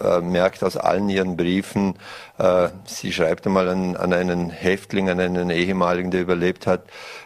[0.00, 1.94] äh, merkt aus allen ihren Briefen,
[2.38, 6.84] äh, sie schreibt einmal an, an einen Häftling, an einen ehemaligen, der überlebt hat,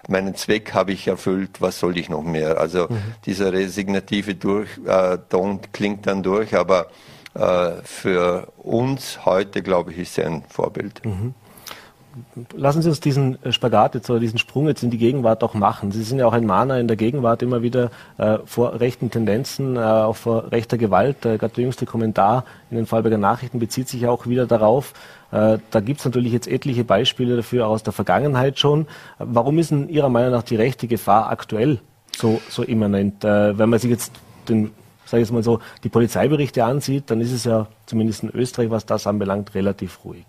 [0.08, 2.58] meinen Zweck habe ich erfüllt, was soll ich noch mehr?
[2.58, 2.98] Also mhm.
[3.26, 6.87] dieser resignative Durchton äh, klingt dann durch, aber
[7.83, 11.05] für uns heute, glaube ich, ist sie ein Vorbild.
[11.05, 11.35] Mhm
[12.55, 15.55] lassen Sie uns diesen äh, Spagat jetzt oder diesen Sprung jetzt in die Gegenwart auch
[15.55, 15.92] machen.
[15.92, 19.77] Sie sind ja auch ein Mahner in der Gegenwart immer wieder äh, vor rechten Tendenzen,
[19.77, 21.25] äh, auch vor rechter Gewalt.
[21.25, 24.92] Äh, Gerade der jüngste Kommentar in den Fallberger Nachrichten bezieht sich auch wieder darauf.
[25.31, 28.87] Äh, da gibt es natürlich jetzt etliche Beispiele dafür aus der Vergangenheit schon.
[29.18, 31.81] Warum ist in Ihrer Meinung nach die rechte Gefahr aktuell
[32.16, 33.25] so, so immanent?
[33.25, 34.12] Äh, wenn man sich jetzt
[34.49, 34.70] den
[35.06, 38.70] sage ich jetzt mal so, die Polizeiberichte ansieht, dann ist es ja zumindest in Österreich,
[38.70, 40.24] was das anbelangt, relativ ruhig.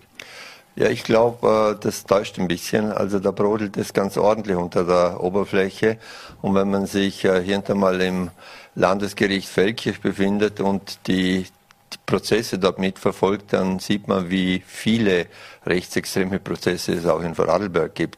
[0.77, 2.91] Ja, ich glaube, äh, das täuscht ein bisschen.
[2.91, 5.97] Also da brodelt es ganz ordentlich unter der Oberfläche.
[6.41, 8.29] Und wenn man sich äh, hier hinter mal im
[8.75, 11.45] Landesgericht Feldkirch befindet und die,
[11.93, 15.27] die Prozesse dort mitverfolgt, dann sieht man, wie viele
[15.65, 18.17] rechtsextreme Prozesse es auch in Vorarlberg gibt.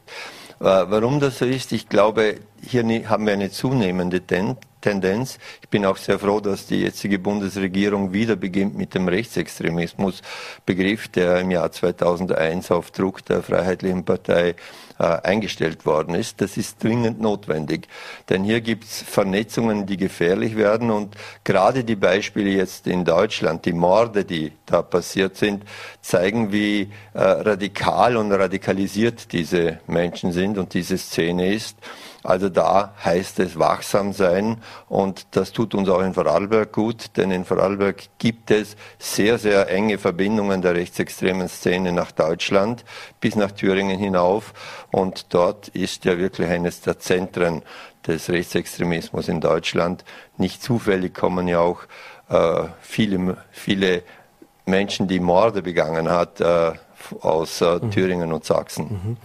[0.58, 4.20] Äh, warum das so ist, ich glaube, hier haben wir eine zunehmende
[4.80, 5.38] Tendenz.
[5.62, 11.40] Ich bin auch sehr froh, dass die jetzige Bundesregierung wieder beginnt mit dem Rechtsextremismusbegriff, der
[11.40, 14.54] im Jahr 2001 auf Druck der Freiheitlichen Partei
[14.98, 16.40] äh, eingestellt worden ist.
[16.40, 17.88] Das ist dringend notwendig,
[18.28, 23.64] denn hier gibt es Vernetzungen, die gefährlich werden und gerade die Beispiele jetzt in Deutschland,
[23.64, 25.64] die Morde, die da passiert sind,
[26.00, 31.76] zeigen, wie äh, radikal und radikalisiert diese Menschen sind und diese Szene ist.
[32.24, 37.30] Also da heißt es wachsam sein und das tut uns auch in Vorarlberg gut, denn
[37.30, 42.84] in Vorarlberg gibt es sehr, sehr enge Verbindungen der rechtsextremen Szene nach Deutschland
[43.20, 44.52] bis nach Thüringen hinauf
[44.90, 47.62] und dort ist ja wirklich eines der Zentren
[48.06, 50.04] des Rechtsextremismus in Deutschland.
[50.38, 51.82] Nicht zufällig kommen ja auch
[52.30, 54.02] äh, viele, viele
[54.66, 56.72] Menschen, die Morde begangen hat, äh,
[57.20, 57.90] aus äh, mhm.
[57.90, 59.16] Thüringen und Sachsen.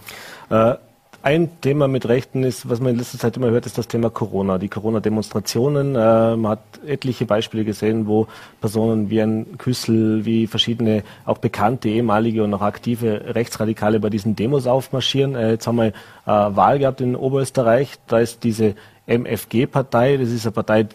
[0.48, 0.76] Mhm.
[1.24, 4.10] Ein Thema mit Rechten ist, was man in letzter Zeit immer hört, ist das Thema
[4.10, 5.96] Corona, die Corona-Demonstrationen.
[5.96, 8.26] Äh, man hat etliche Beispiele gesehen, wo
[8.60, 14.36] Personen wie ein Küssel, wie verschiedene auch bekannte ehemalige und noch aktive Rechtsradikale bei diesen
[14.36, 15.34] Demos aufmarschieren.
[15.34, 15.92] Äh, jetzt haben wir äh,
[16.26, 17.94] Wahl gehabt in Oberösterreich.
[18.06, 18.74] Da ist diese
[19.06, 20.88] MFG-Partei, das ist eine Partei,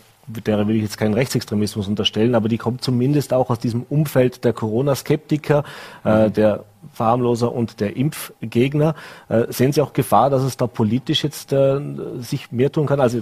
[0.46, 4.44] der will ich jetzt keinen Rechtsextremismus unterstellen, aber die kommt zumindest auch aus diesem Umfeld
[4.44, 5.64] der Corona-Skeptiker,
[6.06, 6.34] äh, mhm.
[6.34, 6.64] der
[6.94, 8.96] Verharmloser und der Impfgegner.
[9.28, 11.80] Äh, sehen Sie auch Gefahr, dass es da politisch jetzt äh,
[12.20, 13.00] sich mehr tun kann?
[13.00, 13.22] Also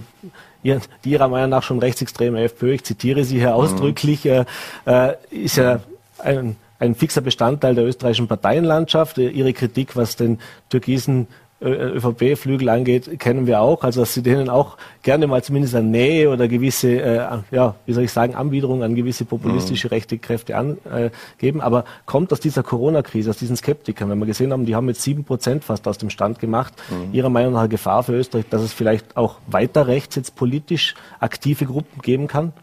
[0.64, 4.46] ihr, die Ihrer Meinung nach schon rechtsextreme FPÖ, ich zitiere Sie hier ausdrücklich, mhm.
[4.86, 5.80] äh, ist ja
[6.20, 9.18] ein, ein fixer Bestandteil der österreichischen Parteienlandschaft.
[9.18, 10.40] Ihre Kritik, was den
[10.70, 11.28] türkisen
[11.62, 13.84] ÖVP-Flügel angeht, kennen wir auch.
[13.84, 17.94] Also dass sie denen auch gerne mal zumindest eine Nähe oder gewisse, äh, ja, wie
[17.94, 19.94] soll ich sagen, Anbiederung an gewisse populistische mhm.
[19.94, 21.62] rechte Kräfte angeben.
[21.62, 25.02] Aber kommt aus dieser Corona-Krise, aus diesen Skeptikern, wenn wir gesehen haben, die haben jetzt
[25.02, 27.14] sieben Prozent fast aus dem Stand gemacht, mhm.
[27.14, 30.96] Ihrer Meinung nach eine Gefahr für Österreich, dass es vielleicht auch weiter rechts jetzt politisch
[31.20, 32.54] aktive Gruppen geben kann?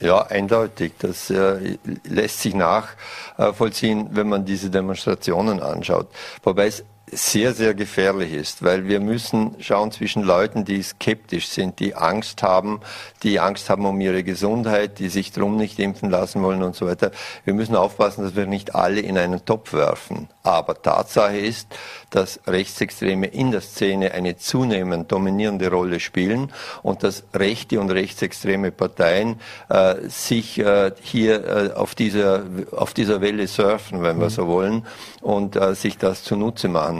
[0.00, 0.92] Ja, eindeutig.
[0.98, 6.08] Das äh, lässt sich nachvollziehen, wenn man diese Demonstrationen anschaut.
[6.42, 11.78] Wobei es sehr, sehr gefährlich ist, weil wir müssen schauen zwischen Leuten, die skeptisch sind,
[11.78, 12.80] die Angst haben,
[13.22, 16.86] die Angst haben um ihre Gesundheit, die sich drum nicht impfen lassen wollen und so
[16.86, 17.10] weiter.
[17.44, 20.28] Wir müssen aufpassen, dass wir nicht alle in einen Topf werfen.
[20.42, 21.68] Aber Tatsache ist,
[22.10, 28.70] dass Rechtsextreme in der Szene eine zunehmend dominierende Rolle spielen und dass rechte und rechtsextreme
[28.70, 34.30] Parteien äh, sich äh, hier äh, auf, dieser, auf dieser Welle surfen, wenn wir mhm.
[34.30, 34.86] so wollen,
[35.20, 36.91] und äh, sich das zunutze machen.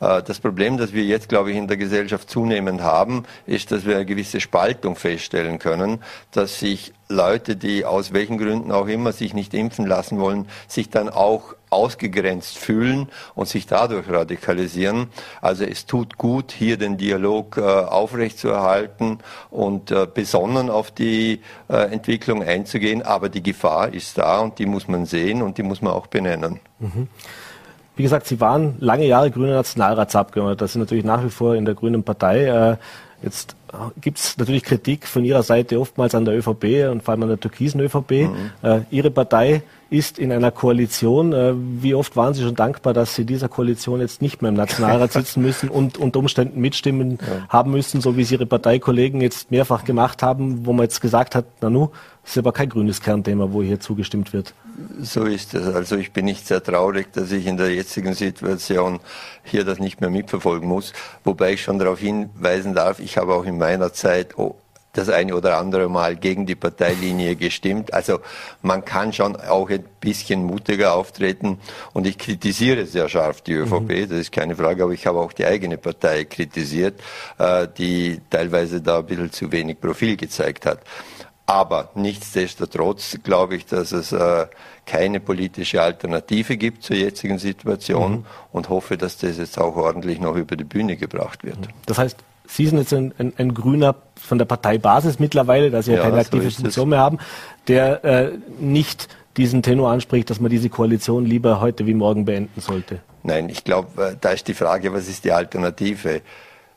[0.00, 3.84] Äh, das Problem, das wir jetzt, glaube ich, in der Gesellschaft zunehmend haben, ist, dass
[3.84, 9.12] wir eine gewisse Spaltung feststellen können, dass sich Leute, die aus welchen Gründen auch immer
[9.12, 15.08] sich nicht impfen lassen wollen, sich dann auch ausgegrenzt fühlen und sich dadurch radikalisieren.
[15.40, 19.18] Also es tut gut, hier den Dialog äh, aufrechtzuerhalten
[19.50, 23.02] und äh, besonnen auf die äh, Entwicklung einzugehen.
[23.02, 26.06] Aber die Gefahr ist da und die muss man sehen und die muss man auch
[26.06, 26.60] benennen.
[26.78, 27.08] Mhm.
[27.96, 30.64] Wie gesagt, Sie waren lange Jahre grüner Nationalratsabgeordneter.
[30.64, 32.44] Das sind natürlich nach wie vor in der Grünen Partei.
[32.44, 32.76] Äh,
[33.22, 33.56] jetzt
[34.00, 37.28] gibt es natürlich Kritik von Ihrer Seite oftmals an der ÖVP und vor allem an
[37.30, 38.10] der türkisen ÖVP.
[38.10, 38.36] Mhm.
[38.62, 41.32] Äh, Ihre Partei ist in einer Koalition.
[41.32, 44.56] Äh, wie oft waren Sie schon dankbar, dass Sie dieser Koalition jetzt nicht mehr im
[44.56, 47.48] Nationalrat sitzen müssen und unter Umständen mitstimmen ja.
[47.48, 51.34] haben müssen, so wie es Ihre Parteikollegen jetzt mehrfach gemacht haben, wo man jetzt gesagt
[51.34, 51.90] hat, Nanu,
[52.26, 54.52] ist aber kein grünes Kernthema, wo hier zugestimmt wird.
[55.00, 55.74] So ist es.
[55.74, 59.00] Also ich bin nicht sehr traurig, dass ich in der jetzigen Situation
[59.44, 60.92] hier das nicht mehr mitverfolgen muss.
[61.24, 64.34] Wobei ich schon darauf hinweisen darf, ich habe auch in meiner Zeit
[64.96, 67.92] das eine oder andere Mal gegen die Parteilinie gestimmt.
[67.92, 68.20] Also
[68.62, 71.58] man kann schon auch ein bisschen mutiger auftreten.
[71.92, 74.08] Und ich kritisiere sehr scharf die ÖVP, mhm.
[74.08, 77.00] das ist keine Frage, aber ich habe auch die eigene Partei kritisiert,
[77.38, 80.80] äh, die teilweise da ein bisschen zu wenig Profil gezeigt hat.
[81.46, 84.46] Aber nichtsdestotrotz glaube ich, dass es äh,
[84.84, 88.24] keine politische Alternative gibt zur jetzigen Situation mhm.
[88.52, 91.58] und hoffe, dass das jetzt auch ordentlich noch über die Bühne gebracht wird.
[91.86, 95.92] Das heißt, Sie sind jetzt ein, ein, ein Grüner von der Parteibasis mittlerweile, da Sie
[95.92, 97.18] ja, ja keine aktive so Funktion mehr haben,
[97.66, 102.60] der äh, nicht diesen Tenor anspricht, dass man diese Koalition lieber heute wie morgen beenden
[102.60, 103.00] sollte.
[103.22, 106.22] Nein, ich glaube, äh, da ist die Frage, was ist die Alternative?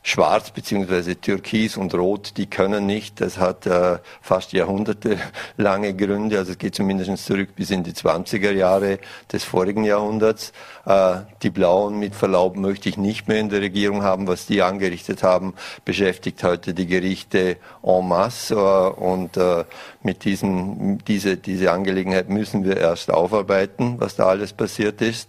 [0.02, 3.20] Schwarz beziehungsweise Türkis und Rot, die können nicht.
[3.20, 6.38] Das hat äh, fast jahrhundertelange Gründe.
[6.38, 8.98] Also es geht zumindest zurück bis in die 20er Jahre
[9.30, 10.52] des vorigen Jahrhunderts.
[10.86, 14.26] Äh, die Blauen, mit Verlaub, möchte ich nicht mehr in der Regierung haben.
[14.26, 15.52] Was die angerichtet haben,
[15.84, 18.54] beschäftigt heute die Gerichte en masse.
[18.54, 19.64] Äh, und äh,
[20.02, 25.28] mit diesem, diese, diese Angelegenheit müssen wir erst aufarbeiten, was da alles passiert ist.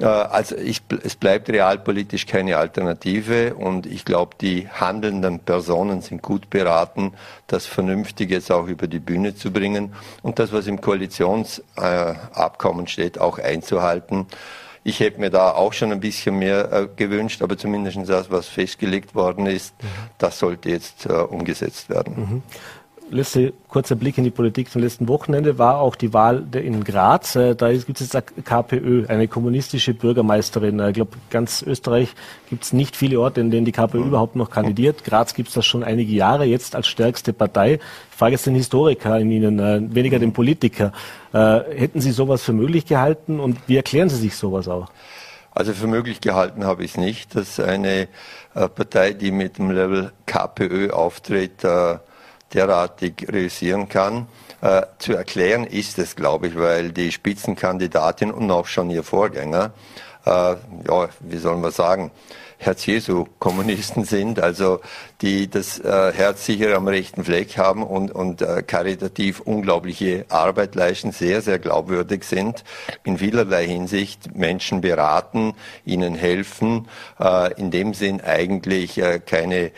[0.00, 6.22] Äh, also ich, es bleibt realpolitisch keine Alternative und ich glaube, die handelnden Personen sind
[6.22, 7.14] gut beraten,
[7.46, 13.20] das vernünftig jetzt auch über die Bühne zu bringen und das, was im Koalitionsabkommen steht,
[13.20, 14.26] auch einzuhalten.
[14.84, 18.48] Ich hätte mir da auch schon ein bisschen mehr äh, gewünscht, aber zumindest das, was
[18.48, 19.86] festgelegt worden ist, mhm.
[20.18, 22.14] das sollte jetzt äh, umgesetzt werden.
[22.16, 22.42] Mhm
[23.12, 27.36] letzte kurzer Blick in die Politik zum letzten Wochenende war auch die Wahl in Graz.
[27.36, 30.80] Äh, da gibt es jetzt KPÖ, eine kommunistische Bürgermeisterin.
[30.80, 32.14] Äh, ich glaube, ganz Österreich
[32.48, 35.04] gibt es nicht viele Orte, in denen die KPÖ überhaupt noch kandidiert.
[35.04, 37.74] Graz gibt es das schon einige Jahre, jetzt als stärkste Partei.
[38.10, 40.92] Ich frage jetzt den Historiker in Ihnen, äh, weniger den Politiker.
[41.32, 44.90] Hätten Sie sowas für möglich gehalten und wie erklären Sie sich sowas auch?
[45.52, 48.08] Also für möglich gehalten habe ich es nicht, dass eine
[48.52, 51.64] Partei, die mit dem Level KPÖ auftritt,
[52.54, 54.26] derartig realisieren kann.
[54.60, 59.72] Äh, zu erklären ist es, glaube ich, weil die Spitzenkandidatin und auch schon ihr Vorgänger
[60.24, 62.10] äh, ja, wie soll man sagen,
[62.58, 64.80] Herz-Jesu-Kommunisten sind, also
[65.20, 70.76] die das äh, Herz sicher am rechten Fleck haben und, und äh, karitativ unglaubliche Arbeit
[70.76, 72.62] leisten, sehr, sehr glaubwürdig sind,
[73.02, 76.88] in vielerlei Hinsicht Menschen beraten, ihnen helfen,
[77.18, 79.72] äh, in dem Sinn eigentlich äh, keine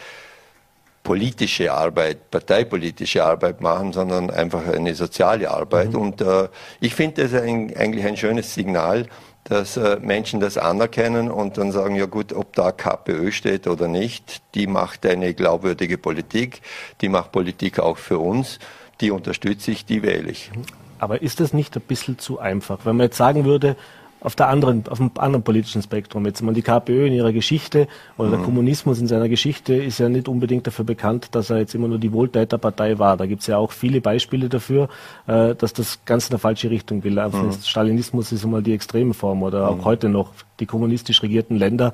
[1.04, 5.92] politische Arbeit, parteipolitische Arbeit machen, sondern einfach eine soziale Arbeit.
[5.92, 6.00] Mhm.
[6.00, 6.48] Und äh,
[6.80, 9.06] ich finde das ein, eigentlich ein schönes Signal,
[9.44, 13.86] dass äh, Menschen das anerkennen und dann sagen, ja gut, ob da KPÖ steht oder
[13.86, 16.62] nicht, die macht eine glaubwürdige Politik,
[17.02, 18.58] die macht Politik auch für uns,
[19.02, 20.50] die unterstütze ich, die wähle ich.
[20.98, 23.76] Aber ist das nicht ein bisschen zu einfach, wenn man jetzt sagen würde,
[24.24, 26.26] auf der anderen, auf dem anderen politischen Spektrum.
[26.26, 28.32] Jetzt mal die KPÖ in ihrer Geschichte oder mhm.
[28.32, 31.88] der Kommunismus in seiner Geschichte ist ja nicht unbedingt dafür bekannt, dass er jetzt immer
[31.88, 33.16] nur die Wohltäterpartei war.
[33.16, 34.88] Da gibt es ja auch viele Beispiele dafür,
[35.26, 37.50] äh, dass das ganz in der falsche Richtung gelaufen mhm.
[37.50, 37.68] ist.
[37.68, 39.84] Stalinismus ist einmal die extreme Form oder auch mhm.
[39.84, 41.92] heute noch die kommunistisch regierten Länder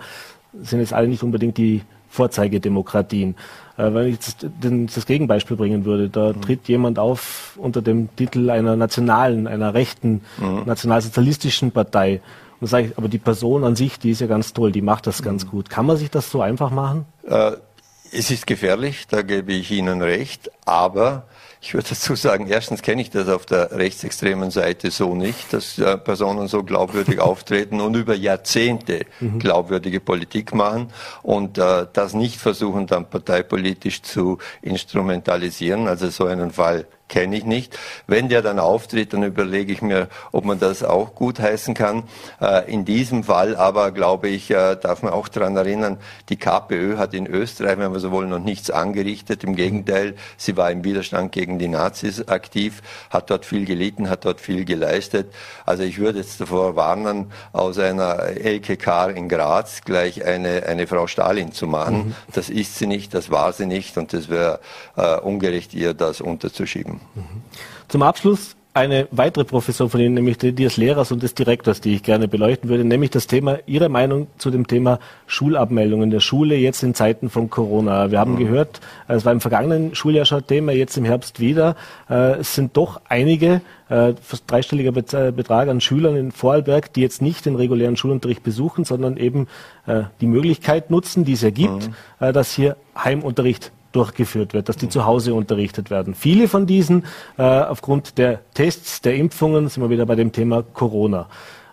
[0.62, 3.36] sind jetzt alle nicht unbedingt die Vorzeigedemokratien.
[3.80, 4.18] Äh, wenn ich
[4.62, 6.42] den, das Gegenbeispiel bringen würde, da mhm.
[6.42, 10.62] tritt jemand auf unter dem Titel einer nationalen, einer rechten, mhm.
[10.66, 12.20] nationalsozialistischen Partei.
[12.60, 15.06] Und sage ich, aber die Person an sich, die ist ja ganz toll, die macht
[15.06, 15.50] das ganz mhm.
[15.50, 15.70] gut.
[15.70, 17.06] Kann man sich das so einfach machen?
[17.26, 17.52] Äh,
[18.12, 21.27] es ist gefährlich, da gebe ich Ihnen recht, aber
[21.62, 25.79] ich würde dazu sagen, erstens kenne ich das auf der rechtsextremen Seite so nicht, dass
[25.79, 29.38] äh, Personen so glaubwürdig auftreten und über Jahrzehnte mhm.
[29.38, 30.88] glaubwürdige Politik machen
[31.23, 35.87] und äh, das nicht versuchen, dann parteipolitisch zu instrumentalisieren.
[35.87, 37.79] Also so einen Fall kenne ich nicht.
[38.07, 42.05] Wenn der dann auftritt, dann überlege ich mir, ob man das auch gut heißen kann.
[42.40, 45.99] Äh, in diesem Fall aber, glaube ich, äh, darf man auch daran erinnern,
[46.31, 49.44] die KPÖ hat in Österreich, wenn wir so wollen, noch nichts angerichtet.
[49.44, 54.25] Im Gegenteil, sie war im Widerstand gegen die Nazis aktiv, hat dort viel gelitten, hat
[54.25, 55.35] dort viel geleistet.
[55.66, 61.09] Also ich würde jetzt davor warnen, aus einer LKK in Graz gleich eine, eine Frau
[61.09, 61.96] Stalin zu machen.
[61.96, 62.14] Mhm.
[62.33, 64.61] Das ist sie nicht, das war sie nicht und das wäre
[64.96, 66.99] äh, ungerecht, ihr das unterzuschieben.
[67.88, 71.96] Zum Abschluss eine weitere Professor von Ihnen, nämlich die des Lehrers und des Direktors, die
[71.96, 76.54] ich gerne beleuchten würde, nämlich das Thema, Ihre Meinung zu dem Thema Schulabmeldungen der Schule
[76.54, 78.12] jetzt in Zeiten von Corona.
[78.12, 78.38] Wir haben mhm.
[78.38, 81.74] gehört, äh, es war im vergangenen Schuljahr schon Thema, jetzt im Herbst wieder.
[82.08, 87.22] Äh, es sind doch einige, äh, fast dreistelliger Betrag an Schülern in Vorarlberg, die jetzt
[87.22, 89.48] nicht den regulären Schulunterricht besuchen, sondern eben
[90.20, 91.88] die Möglichkeit nutzen, die es ja gibt,
[92.20, 92.32] mhm.
[92.32, 96.14] dass hier Heimunterricht durchgeführt wird, dass die zu Hause unterrichtet werden.
[96.14, 97.05] Viele von diesen
[97.37, 101.26] äh, aufgrund der Tests, der Impfungen, sind wir wieder bei dem Thema Corona.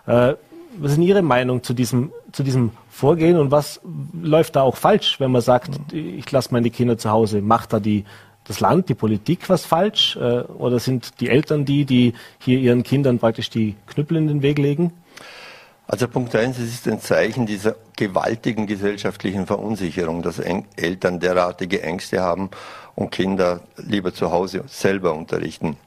[0.06, 0.34] Äh,
[0.80, 3.80] was ist Ihre Meinung zu diesem, zu diesem Vorgehen und was
[4.20, 7.40] läuft da auch falsch, wenn man sagt, ich lasse meine Kinder zu Hause?
[7.40, 8.04] Macht da die,
[8.44, 10.16] das Land, die Politik was falsch?
[10.16, 14.42] Äh, oder sind die Eltern die, die hier ihren Kindern praktisch die Knüppel in den
[14.42, 14.92] Weg legen?
[15.90, 22.20] Also Punkt eins, es ist ein Zeichen dieser gewaltigen gesellschaftlichen Verunsicherung, dass Eltern derartige Ängste
[22.20, 22.50] haben
[22.94, 25.78] und Kinder lieber zu Hause selber unterrichten.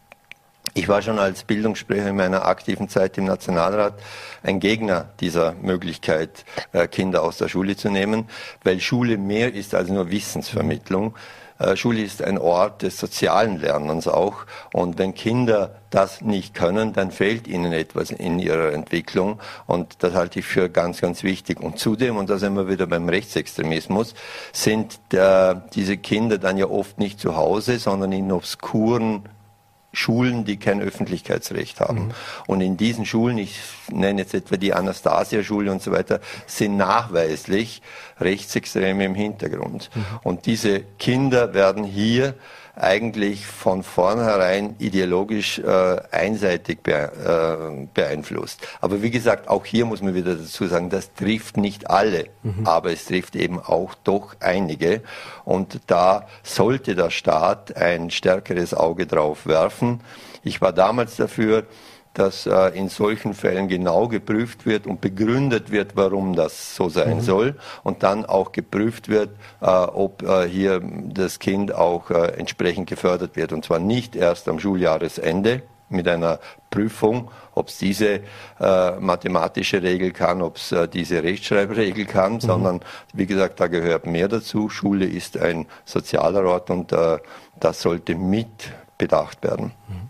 [0.73, 3.93] Ich war schon als Bildungssprecher in meiner aktiven Zeit im Nationalrat
[4.41, 8.27] ein Gegner dieser Möglichkeit, äh, Kinder aus der Schule zu nehmen,
[8.63, 11.13] weil Schule mehr ist als nur Wissensvermittlung.
[11.61, 14.45] Äh, Schule ist ein Ort des sozialen Lernens auch.
[14.73, 19.39] Und wenn Kinder das nicht können, dann fehlt ihnen etwas in ihrer Entwicklung.
[19.67, 21.59] Und das halte ich für ganz, ganz wichtig.
[21.59, 24.15] Und zudem, und da sind wir wieder beim Rechtsextremismus,
[24.53, 29.23] sind der, diese Kinder dann ja oft nicht zu Hause, sondern in obskuren
[29.93, 32.05] Schulen, die kein Öffentlichkeitsrecht haben.
[32.05, 32.11] Mhm.
[32.47, 37.81] Und in diesen Schulen, ich nenne jetzt etwa die Anastasia-Schule und so weiter, sind nachweislich
[38.19, 39.89] Rechtsextreme im Hintergrund.
[39.93, 40.05] Mhm.
[40.23, 42.35] Und diese Kinder werden hier
[42.75, 48.65] eigentlich von vornherein ideologisch äh, einseitig be äh, beeinflusst.
[48.79, 52.65] Aber wie gesagt, auch hier muss man wieder dazu sagen, das trifft nicht alle, mhm.
[52.65, 55.01] aber es trifft eben auch doch einige.
[55.43, 60.01] Und da sollte der Staat ein stärkeres Auge drauf werfen.
[60.43, 61.65] Ich war damals dafür,
[62.13, 67.17] dass äh, in solchen Fällen genau geprüft wird und begründet wird, warum das so sein
[67.17, 67.21] mhm.
[67.21, 69.29] soll und dann auch geprüft wird,
[69.61, 74.49] äh, ob äh, hier das Kind auch äh, entsprechend gefördert wird und zwar nicht erst
[74.49, 76.39] am Schuljahresende mit einer
[76.69, 78.21] Prüfung, ob es diese
[78.59, 82.41] äh, mathematische Regel kann, ob es äh, diese Rechtschreibregel kann, mhm.
[82.41, 82.79] sondern
[83.13, 84.69] wie gesagt, da gehört mehr dazu.
[84.69, 86.93] Schule ist ein sozialer Ort und
[87.59, 89.73] das sollte mit bedacht werden.
[89.87, 90.09] Mhm.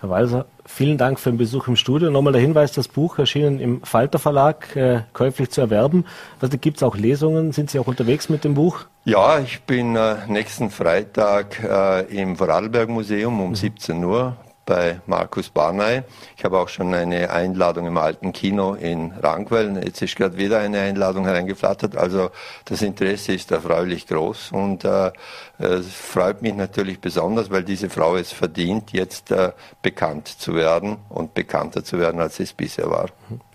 [0.00, 2.10] Herr Walser, vielen Dank für den Besuch im Studio.
[2.10, 6.06] Nochmal der Hinweis, das Buch erschienen im Falter Verlag, äh, käuflich zu erwerben.
[6.40, 7.52] Also gibt es auch Lesungen?
[7.52, 8.86] Sind Sie auch unterwegs mit dem Buch?
[9.04, 13.54] Ja, ich bin äh, nächsten Freitag äh, im Vorarlberg Museum um mhm.
[13.54, 14.36] 17 Uhr
[14.70, 16.02] bei Markus Barney.
[16.36, 19.82] Ich habe auch schon eine Einladung im alten Kino in Rangwell.
[19.84, 21.96] Jetzt ist gerade wieder eine Einladung hereingeflattert.
[21.96, 22.30] Also
[22.66, 25.10] das Interesse ist erfreulich groß und äh,
[25.58, 29.50] es freut mich natürlich besonders, weil diese Frau es verdient, jetzt äh,
[29.82, 33.08] bekannt zu werden und bekannter zu werden, als es bisher war.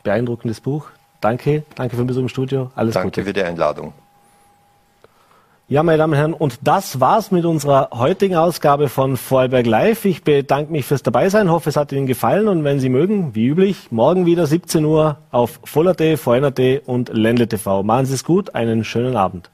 [0.04, 0.88] Beeindruckendes Buch.
[1.22, 2.72] Danke, danke für den Besuch im Studio.
[2.76, 3.22] Alles danke Gute.
[3.22, 3.94] Danke für die Einladung.
[5.68, 10.06] Ja, meine Damen und Herren, und das war's mit unserer heutigen Ausgabe von Vorarlberg Live.
[10.06, 13.48] Ich bedanke mich fürs Dabeisein, hoffe, es hat Ihnen gefallen und wenn Sie mögen, wie
[13.48, 17.82] üblich, morgen wieder 17 Uhr auf Voller.t, VNRT und Ländle TV.
[17.82, 19.50] Machen Sie es gut, einen schönen Abend.